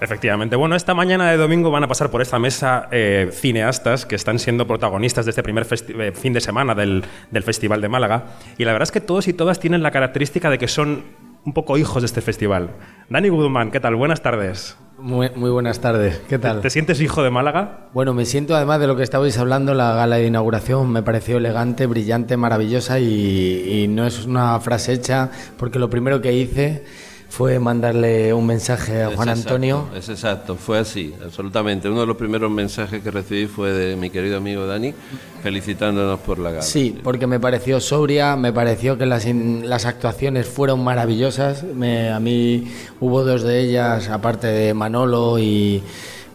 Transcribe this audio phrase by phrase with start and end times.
[0.00, 0.56] Efectivamente.
[0.56, 4.38] Bueno, esta mañana de domingo van a pasar por esta mesa eh, cineastas que están
[4.38, 8.24] siendo protagonistas de este primer eh, fin de semana del, del Festival de Málaga.
[8.58, 11.04] Y la verdad es que todos y todas tienen la característica de que son
[11.46, 12.70] un poco hijos de este festival.
[13.08, 13.94] Dani Guzmán, ¿qué tal?
[13.94, 14.76] Buenas tardes.
[14.98, 16.62] Muy, muy buenas tardes, ¿qué tal?
[16.62, 17.88] ¿Te sientes hijo de Málaga?
[17.92, 21.36] Bueno, me siento además de lo que estabais hablando, la gala de inauguración me pareció
[21.36, 26.84] elegante, brillante, maravillosa y, y no es una frase hecha porque lo primero que hice
[27.28, 29.88] fue mandarle un mensaje a Juan Antonio.
[29.94, 31.88] Es exacto, fue así, absolutamente.
[31.88, 34.94] Uno de los primeros mensajes que recibí fue de mi querido amigo Dani,
[35.42, 36.62] felicitándonos por la gala.
[36.62, 41.62] Sí, porque me pareció sobria, me pareció que las, las actuaciones fueron maravillosas.
[41.62, 45.82] Me, a mí hubo dos de ellas, aparte de Manolo y...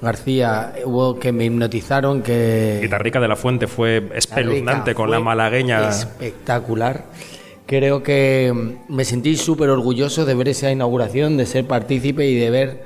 [0.01, 2.79] García, hubo que me hipnotizaron, que...
[2.81, 5.87] Guitarrica de la Fuente fue espeluznante con la malagueña.
[5.89, 7.05] Espectacular.
[7.65, 12.35] Creo que mm, me sentí súper orgulloso de ver esa inauguración, de ser partícipe y
[12.35, 12.83] de ver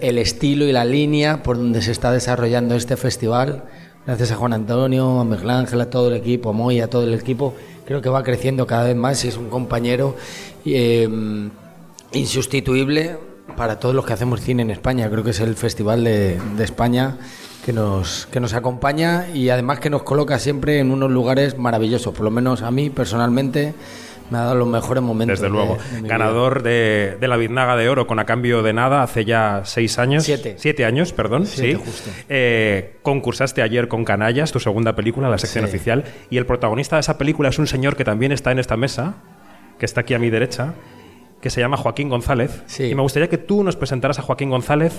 [0.00, 3.64] el estilo y la línea por donde se está desarrollando este festival.
[4.06, 7.04] Gracias a Juan Antonio, a Miguel Ángel, a todo el equipo, a Moy, a todo
[7.04, 7.54] el equipo.
[7.86, 10.14] Creo que va creciendo cada vez más y es un compañero
[10.64, 11.08] eh,
[12.12, 15.08] insustituible para todos los que hacemos cine en España.
[15.10, 17.16] Creo que es el festival de, de España
[17.64, 22.14] que nos, que nos acompaña y además que nos coloca siempre en unos lugares maravillosos.
[22.14, 23.74] Por lo menos a mí personalmente
[24.30, 25.38] me ha dado los mejores momentos.
[25.38, 25.78] Desde luego.
[25.92, 29.24] De, de Ganador de, de, la Biznaga de Oro con A Cambio de Nada hace
[29.24, 30.24] ya seis años.
[30.24, 30.56] Siete.
[30.58, 31.46] Siete años, perdón.
[31.46, 31.84] Siete, sí.
[31.84, 32.10] justo.
[32.28, 35.68] Eh, concursaste ayer con Canallas, tu segunda película, la sección Sí.
[35.70, 36.04] oficial.
[36.30, 39.14] Y el protagonista de esa película es un señor que también está en esta mesa,
[39.78, 40.72] que está aquí a mi derecha,
[41.44, 42.62] que se llama Joaquín González.
[42.64, 42.84] Sí.
[42.84, 44.94] Y me gustaría que tú nos presentaras a Joaquín González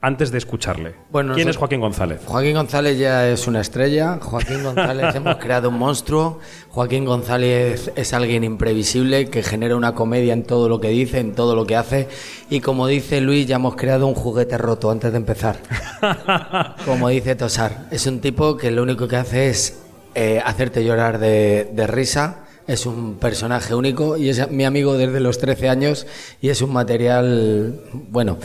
[0.00, 0.96] antes de escucharle.
[1.12, 2.20] Bueno, ¿Quién es Joaquín González?
[2.26, 4.18] Joaquín González ya es una estrella.
[4.20, 6.40] Joaquín González hemos creado un monstruo.
[6.70, 11.32] Joaquín González es alguien imprevisible que genera una comedia en todo lo que dice, en
[11.36, 12.08] todo lo que hace.
[12.50, 15.58] Y como dice Luis, ya hemos creado un juguete roto antes de empezar.
[16.84, 19.78] Como dice Tosar, es un tipo que lo único que hace es
[20.16, 22.43] eh, hacerte llorar de, de risa.
[22.66, 26.06] Es un personaje único y es mi amigo desde los 13 años
[26.40, 27.80] y es un material,
[28.10, 28.38] bueno,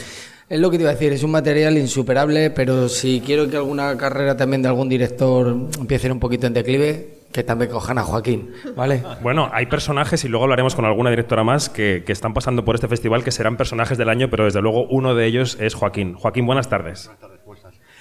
[0.50, 3.57] es lo que te iba a decir, es un material insuperable, pero si quiero que
[3.57, 8.03] alguna carrera también de algún director empiece un poquito en declive, que también cojan a
[8.03, 9.03] Joaquín, ¿vale?
[9.22, 12.74] Bueno, hay personajes, y luego hablaremos con alguna directora más, que, que están pasando por
[12.74, 16.16] este festival, que serán personajes del año, pero desde luego uno de ellos es Joaquín.
[16.16, 17.12] Joaquín, buenas tardes.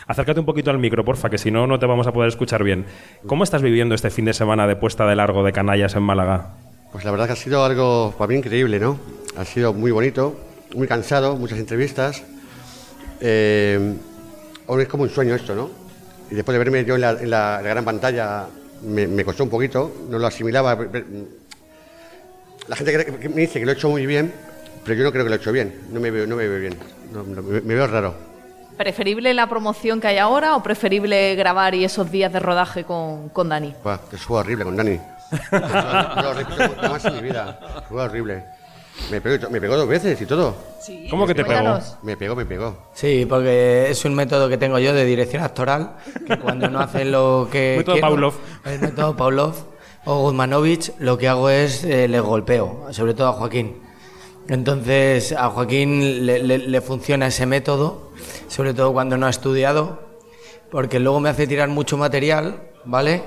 [0.09, 2.65] Acércate un poquito al micro, porfa, que si no, no te vamos a poder escuchar
[2.65, 2.87] bien.
[3.27, 6.55] ¿Cómo estás viviendo este fin de semana de puesta de largo de canallas en Málaga?
[6.91, 8.99] Pues la verdad que ha sido algo para mí increíble, ¿no?
[9.37, 10.35] Ha sido muy bonito,
[10.75, 12.23] muy cansado, muchas entrevistas.
[13.21, 13.97] Eh,
[14.67, 15.69] ahora es como un sueño esto, ¿no?
[16.31, 18.47] Y después de verme yo en la, en la- gran pantalla,
[18.83, 20.75] me, costó un poquito, no lo asimilaba.
[22.67, 24.33] La gente me dice que lo he hecho muy bien,
[24.85, 26.77] pero yo no creo que lo he hecho bien, no me veo, bien,
[27.65, 28.28] me veo raro.
[28.79, 33.29] ¿Preferible la promoción que hay ahora o preferible grabar y esos días de rodaje con,
[33.31, 33.75] con Dani?
[33.83, 35.01] Buah, que fue horrible con Dani.
[35.51, 38.45] No, no lo repito nunca más en mi vida, fue horrible.
[39.11, 40.55] Me pegó, me pegó dos veces y todo.
[41.11, 41.79] ¿Cómo que te pegó?
[42.03, 42.89] Me pegó, me pegó.
[42.95, 47.11] Sí, porque es un método que tengo yo de dirección actoral, que cuando no hacen
[47.11, 48.35] lo que Método quiero, Pavlov.
[48.65, 49.55] el método Pavlov
[50.05, 53.88] o Guzmanovich, lo que hago es eh, le golpeo, sobre todo a Joaquín.
[54.49, 58.11] Entonces a Joaquín le, le- le funciona ese método,
[58.49, 60.01] sobre todo cuando no ha estudiado,
[60.71, 63.23] porque luego me hace tirar mucho material, ¿vale?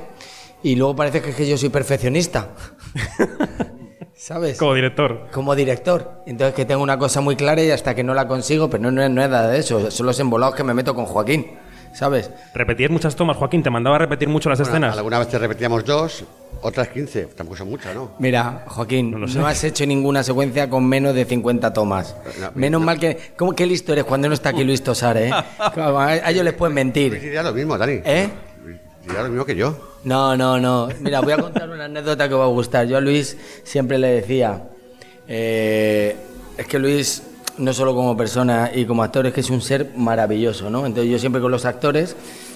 [0.63, 2.49] Y luego parece que, es que yo soy perfeccionista.
[4.15, 4.57] ¿Sabes?
[4.59, 5.27] Como director.
[5.31, 6.21] como director.
[6.27, 8.91] Entonces que tengo una cosa muy clara y hasta que no la consigo, pero no,
[8.91, 11.47] no, es nada de eso, son los embolados que me meto con Joaquín,
[11.93, 12.29] ¿sabes?
[12.53, 13.63] ¿Repetías muchas tomas, Joaquín?
[13.63, 14.97] ¿Te mandaba a repetir mucho las Bueno, escenas?
[14.97, 16.23] alguna vez te repetíamos dos,
[16.61, 17.25] otras 15.
[17.35, 18.11] Tampoco son muchas, ¿no?
[18.19, 19.39] Mira, Joaquín, no, lo sé.
[19.39, 22.15] has hecho ninguna secuencia con menos de 50 tomas.
[22.39, 22.85] No, Menos no.
[22.85, 23.17] mal que...
[23.37, 25.31] ¿Cómo qué listo eres cuando no está aquí Luis Tosar, eh?
[25.59, 27.19] A, ellos les pueden Luis mentir.
[27.19, 27.99] diría lo mismo, Dani.
[28.05, 28.29] ¿Eh?
[28.63, 29.91] Luis diría lo mismo que yo.
[30.03, 30.89] No, no, no.
[30.99, 32.87] Mira, voy a contar una anécdota que os va a gustar.
[32.87, 34.63] Yo a Luis siempre le decía,
[35.27, 36.15] eh,
[36.57, 37.21] es que Luis,
[37.61, 40.85] no solo como persona y como actor, es que es un ser maravilloso, ¿no?
[40.85, 42.15] Entonces yo siempre con los actores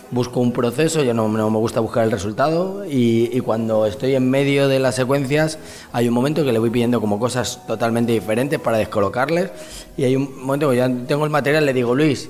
[0.09, 4.29] busco un proceso, yo no, me gusta buscar el resultado y, y cuando estoy en
[4.29, 5.59] medio de las secuencias
[5.93, 9.51] hay un momento que le voy pidiendo como cosas totalmente diferentes para descolocarles
[9.95, 12.29] y hay un momento que ya tengo el material, le digo, Luis,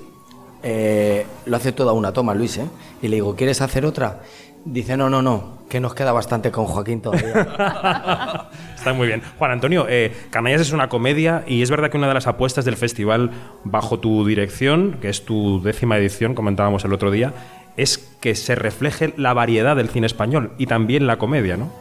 [0.63, 2.67] eh, lo hace toda una toma, Luis, ¿eh?
[3.01, 4.21] Y le digo, ¿quieres hacer otra?
[4.65, 8.49] Dice, no, no, no, que nos queda bastante con Joaquín todavía.
[8.75, 9.21] Está muy bien.
[9.37, 12.65] Juan Antonio, eh, Canallas es una comedia y es verdad que una de las apuestas
[12.65, 13.31] del festival
[13.63, 17.33] bajo tu dirección, que es tu décima edición, comentábamos el otro día,
[17.77, 21.71] es que se refleje la variedad del cine español y también la comedia, ¿no?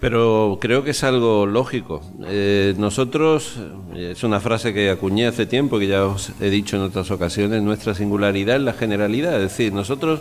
[0.00, 2.02] Pero creo que es algo lógico.
[2.26, 3.58] Eh, nosotros,
[3.96, 7.10] eh, es una frase que acuñé hace tiempo, que ya os he dicho en otras
[7.10, 9.34] ocasiones, nuestra singularidad es la generalidad.
[9.42, 10.20] Es decir, nosotros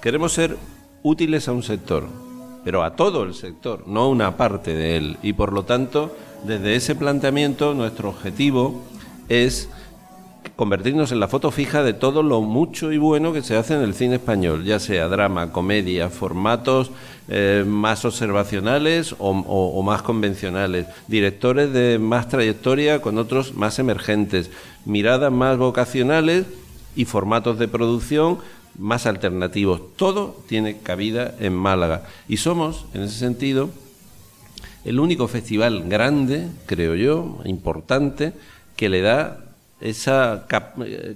[0.00, 0.56] queremos ser
[1.02, 2.06] útiles a un sector,
[2.64, 5.16] pero a todo el sector, no a una parte de él.
[5.22, 6.14] Y por lo tanto,
[6.44, 8.82] desde ese planteamiento, nuestro objetivo
[9.28, 9.68] es
[10.56, 13.82] convertirnos en la foto fija de todo lo mucho y bueno que se hace en
[13.82, 16.90] el cine español, ya sea drama, comedia, formatos
[17.28, 24.50] eh, más observacionales o, más convencionales, directores de más trayectoria con otros más emergentes,
[24.84, 26.46] miradas más vocacionales
[26.94, 28.38] y formatos de producción
[28.78, 29.80] más alternativos.
[29.96, 33.70] Todo tiene cabida en Málaga y somos, en ese sentido,
[34.84, 38.32] el único festival grande, creo yo, importante,
[38.76, 39.38] que le da
[39.80, 40.46] esa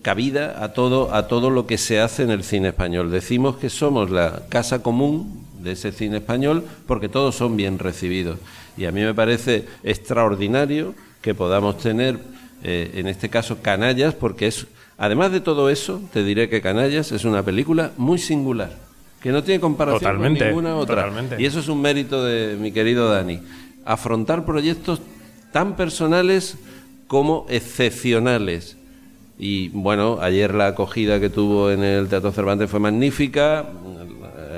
[0.03, 3.11] cabida a todo, a todo lo que se hace en el cine español.
[3.11, 8.39] Decimos que somos la casa común de ese cine español porque todos son bien recibidos.
[8.77, 12.19] Y a mí me parece extraordinario que podamos tener,
[12.63, 14.67] eh, en este caso, Canallas, porque es,
[14.99, 18.71] además de todo eso, te diré que Canallas es una película muy singular,
[19.21, 21.11] que no tiene comparación con ninguna otra.
[21.39, 23.41] Y eso es un mérito de mi querido Dani.
[23.85, 25.01] Afrontar proyectos
[25.53, 26.59] tan personales
[27.07, 28.77] como excepcionales.
[29.39, 33.67] Y bueno, ayer la acogida que tuvo en el Teatro Cervantes fue magnífica,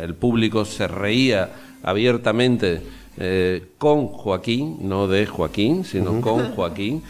[0.02, 1.50] el público se reía
[1.82, 2.81] abiertamente
[3.17, 7.02] eh, con Joaquín, no de Joaquín, sino con Joaquín.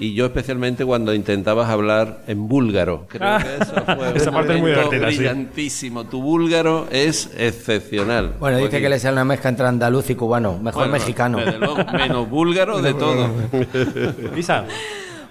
[0.00, 3.06] Y yo especialmente cuando intentabas hablar en búlgaro.
[3.08, 6.04] Creo que eso fue esa parte es muy brillantísimo.
[6.04, 8.34] Tu búlgaro es excepcional.
[8.38, 10.58] Bueno, dice que le sale una mezcla entre andaluz y cubano.
[10.58, 11.38] Mejor mexicano.
[11.92, 13.28] menos búlgaro de todo.
[14.34, 14.64] Lisa.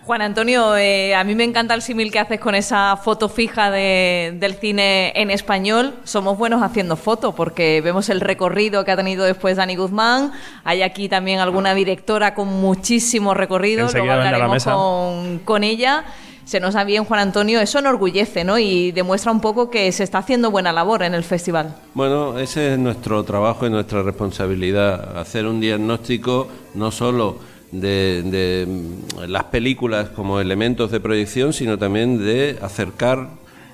[0.08, 3.70] Juan Antonio, eh, a mí me encanta el símil que haces con esa foto fija
[3.70, 5.96] del cine en español.
[6.06, 10.32] Somos buenos haciendo fotos porque vemos el recorrido que ha tenido después Dani Guzmán.
[10.64, 13.90] Hay aquí también alguna directora con muchísimo recorrido.
[13.92, 16.06] Luego hablaremos con, con ella
[16.46, 18.58] se nos ha bien Juan Antonio, eso enorgullece ¿no?
[18.58, 21.76] y demuestra un poco que se está haciendo buena labor en el festival.
[21.94, 29.30] Bueno, ese es nuestro trabajo y nuestra responsabilidad, hacer un diagnóstico no solo de, mm,
[29.30, 33.30] las películas como elementos de proyección, sino también de acercar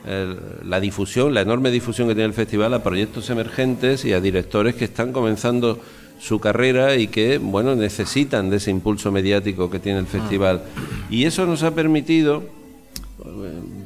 [0.06, 0.36] eh,
[0.66, 4.76] la difusión, la enorme difusión que tiene el festival a proyectos emergentes y a directores
[4.76, 5.80] que están comenzando
[6.20, 10.64] su carrera y que, bueno, necesitan de ese impulso mediático que tiene el festival.
[11.10, 12.44] Y eso nos ha permitido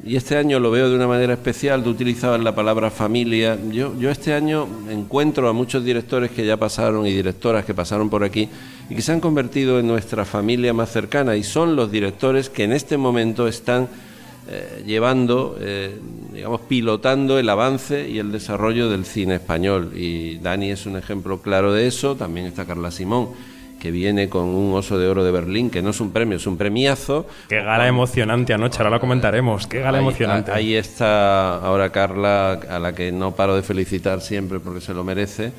[0.08, 3.94] y este año lo veo de una manera especial, tú utilizabas la palabra familia, yo,
[3.98, 8.24] yo este año encuentro a muchos directores que ya pasaron y directoras que pasaron por
[8.24, 8.48] aquí
[8.88, 12.64] y que se han convertido en nuestra familia más cercana y son los directores que
[12.64, 13.86] en este momento están
[14.48, 15.98] eh, llevando, eh,
[16.32, 19.92] digamos, pilotando el avance y el desarrollo del cine español.
[19.94, 23.28] Y Dani es un ejemplo claro de eso, también está Carla Simón
[23.78, 26.46] que viene con un oso de oro de Berlín, que no es un premio, es
[26.46, 27.26] un premiazo.
[27.48, 29.66] Qué gala emocionante anoche, ahora lo comentaremos.
[29.66, 30.52] Qué gala emocionante.
[30.52, 35.04] Ahí está ahora Carla, a la que no paro de felicitar siempre porque se lo
[35.04, 35.52] merece.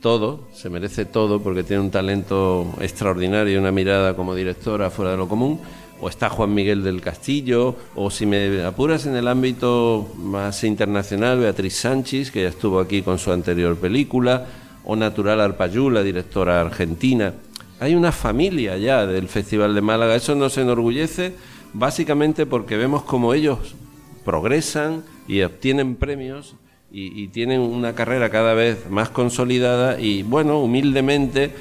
[0.00, 5.12] Todo, se merece todo porque tiene un talento extraordinario y una mirada como directora fuera
[5.12, 5.60] de lo común.
[6.00, 11.38] O está Juan Miguel del Castillo, o si me apuras en el ámbito más internacional,
[11.38, 14.44] Beatriz Sánchez, que ya estuvo aquí con su anterior película,
[14.84, 17.32] o Natural Arpayú, la directora argentina.
[17.80, 20.14] Hay una familia ya del Festival de Málaga.
[20.14, 21.34] Eso nos enorgullece
[21.72, 23.74] básicamente porque vemos como ellos
[24.24, 26.54] progresan y obtienen premios
[26.96, 31.52] y, tienen una carrera cada vez más consolidada y bueno, humildemente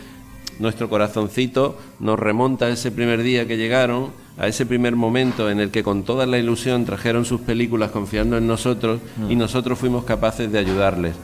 [0.59, 5.59] nuestro corazoncito nos remonta a ese primer día que llegaron, a ese primer momento en
[5.59, 9.39] el que con toda la ilusión trajeron sus películas confiando en nosotros y mm.
[9.39, 11.15] nosotros fuimos capaces de ayudarles.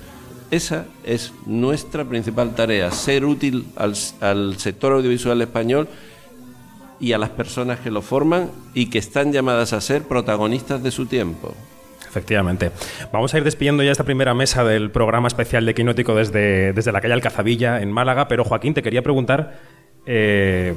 [0.52, 3.96] Esa es nuestra principal tarea, ser útil al,
[4.58, 5.88] sector audiovisual español
[7.00, 10.90] y a las personas que lo forman y que están llamadas a ser protagonistas de
[10.90, 11.54] su tiempo.
[12.08, 12.72] Efectivamente.
[13.14, 16.92] Vamos a ir despidiendo ya esta primera mesa del programa especial de Quinótico desde, desde
[16.92, 18.28] la calle Alcazabilla, en Málaga.
[18.28, 19.60] Pero Joaquín, te quería preguntar,
[20.08, 20.74] eh,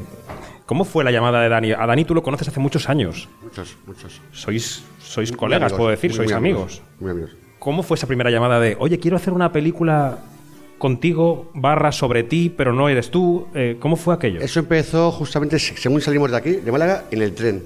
[0.66, 1.72] ¿cómo fue la llamada de Dani?
[1.72, 3.30] A Dani tú lo conoces hace muchos años.
[3.42, 4.20] Muchos, muchos.
[4.32, 6.82] Sois, sois colegas, puedo decir, sois amigos.
[7.00, 7.30] Muy amigos.
[7.62, 10.18] ¿Cómo fue esa primera llamada de, oye, quiero hacer una película
[10.78, 13.46] contigo, barra sobre ti, pero no eres tú?
[13.54, 14.40] Eh, ¿Cómo fue aquello?
[14.40, 17.62] Eso empezó justamente según salimos de aquí, de Málaga, en el tren.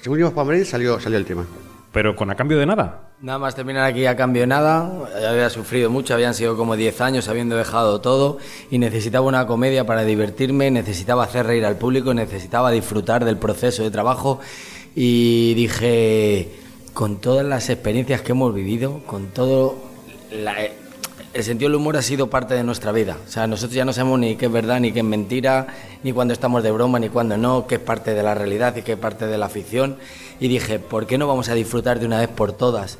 [0.00, 1.44] Según íbamos para Madrid, salió, salió el tema.
[1.92, 3.10] ¿Pero con a cambio de nada?
[3.20, 4.88] Nada más terminar aquí a cambio de nada.
[5.28, 8.38] Había sufrido mucho, habían sido como 10 años habiendo dejado todo
[8.70, 13.82] y necesitaba una comedia para divertirme, necesitaba hacer reír al público, necesitaba disfrutar del proceso
[13.82, 14.38] de trabajo
[14.94, 16.59] y dije,
[16.92, 19.76] con todas las experiencias que hemos vivido, con todo
[21.32, 23.16] el sentido del humor ha sido parte de nuestra vida.
[23.26, 25.68] O sea, nosotros ya no sabemos ni qué es verdad, ni qué es mentira,
[26.02, 28.82] ni cuando estamos de broma, ni cuando no, qué es parte de la realidad y
[28.82, 29.96] qué es parte de la ficción.
[30.40, 32.98] Y dije, ¿por qué no vamos a disfrutar de una vez por todas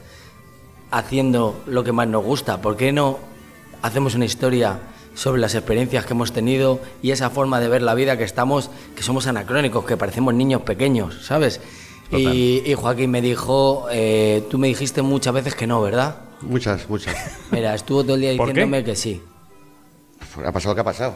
[0.90, 2.60] haciendo lo que más nos gusta?
[2.60, 3.18] ¿Por qué no
[3.82, 4.78] hacemos una historia
[5.14, 8.70] sobre las experiencias que hemos tenido y esa forma de ver la vida que estamos,
[8.94, 11.60] que somos anacrónicos, que parecemos niños pequeños, ¿sabes?
[12.12, 16.16] Y, y Joaquín me dijo, eh, tú me dijiste muchas veces que no, ¿verdad?
[16.42, 17.14] Muchas, muchas.
[17.50, 19.22] Mira, estuvo todo el día diciéndome que sí.
[20.44, 21.14] Ha pasado lo que ha pasado.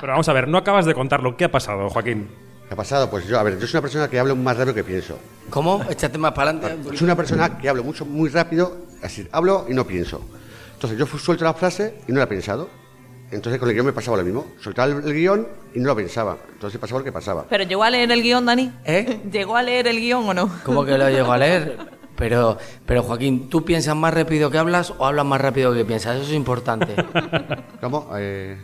[0.00, 1.36] Pero vamos a ver, no acabas de contarlo.
[1.36, 2.28] ¿Qué ha pasado, Joaquín?
[2.68, 3.08] ¿Qué ha pasado?
[3.08, 5.18] Pues yo, a ver, yo soy una persona que hablo más rápido que pienso.
[5.50, 5.84] ¿Cómo?
[5.88, 6.96] Échate más para adelante.
[6.96, 10.20] Soy una persona que hablo mucho, muy rápido, así, hablo y no pienso.
[10.74, 12.68] Entonces yo suelto la frase y no la he pensado.
[13.30, 14.46] Entonces con el guion me pasaba lo mismo.
[14.60, 16.36] Soltaba el, guion y no lo pensaba.
[16.52, 17.46] Entonces pasaba lo que pasaba.
[17.48, 18.72] ¿Pero llegó a leer el guion, Dani?
[18.84, 19.20] ¿Eh?
[19.32, 20.50] ¿Llegó a leer el guion o no?
[20.64, 21.78] ¿Cómo que lo llego a leer?
[22.16, 22.56] Pero,
[22.86, 26.16] pero Joaquín, ¿tú piensas más rápido que hablas o hablas más rápido que piensas?
[26.16, 26.94] Eso es importante.
[27.80, 28.10] ¿Cómo?
[28.16, 28.56] Eh,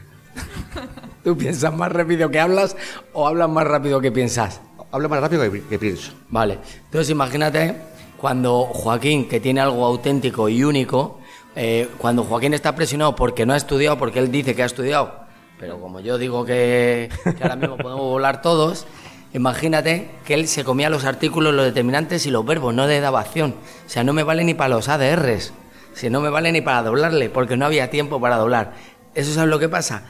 [1.23, 2.77] ¿Tú piensas más rápido que hablas
[3.13, 4.61] o hablas más rápido que piensas?
[4.93, 6.13] hablo más rápido que, que pienso.
[6.29, 7.75] Vale, entonces imagínate
[8.19, 11.19] cuando Joaquín, que tiene algo auténtico y único,
[11.55, 15.23] eh, cuando Joaquín está presionado porque no ha estudiado, porque él dice que ha estudiado,
[15.59, 18.87] pero como yo digo que, ahora mismo podemos volar todos,
[19.35, 23.21] imagínate que él se comía los artículos, los determinantes y los verbos, no le daba
[23.21, 23.55] acción.
[23.87, 25.53] O sea, no me vale ni para los ADRs,
[25.95, 28.73] si no me vale ni para doblarle, porque no había tiempo para doblar.
[29.15, 30.05] ¿Eso sabes lo que pasa?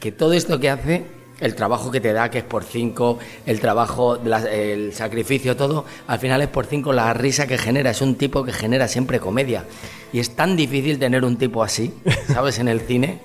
[0.00, 1.06] Que todo esto que hace
[1.42, 5.84] el trabajo que te da, que es por cinco, el trabajo, la- el sacrificio, todo,
[6.06, 7.90] al final es por cinco la risa que genera.
[7.90, 9.64] Es un tipo que genera siempre comedia.
[10.12, 11.92] Y es tan difícil tener un tipo así,
[12.32, 12.58] ¿sabes?
[12.58, 13.18] En el cine,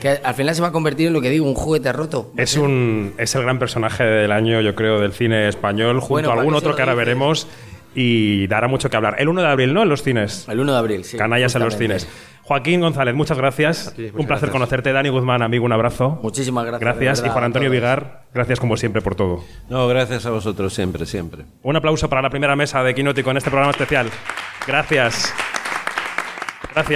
[0.00, 2.30] que al final se va a convertir en lo que digo, un juguete roto.
[2.36, 6.28] Es, un, es el gran personaje del año, yo creo, del cine español, junto Bueno,
[6.28, 7.46] a ¿para algún otro que ahora veremos
[7.98, 9.16] y dará mucho que hablar.
[9.18, 9.82] El 1 de abril, ¿no?
[9.82, 10.46] En los cines.
[10.48, 11.16] El 1 de abril, sí.
[11.16, 12.06] Canallas en los cines.
[12.42, 13.94] Joaquín González, muchas gracias.
[13.96, 14.52] ti, muchas un placer gracias.
[14.52, 14.92] conocerte.
[14.92, 16.20] Dani Guzmán, amigo, un abrazo.
[16.22, 16.80] Muchísimas gracias.
[16.80, 17.26] Gracias.
[17.26, 17.70] Y Juan Antonio.
[17.70, 19.42] Vigar, gracias como siempre por todo.
[19.70, 21.46] No, gracias a vosotros siempre, siempre.
[21.62, 24.10] Un aplauso para la primera mesa de Quinótico en este programa especial.
[24.66, 25.34] Gracias.